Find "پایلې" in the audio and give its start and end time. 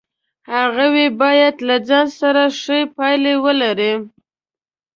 2.95-3.33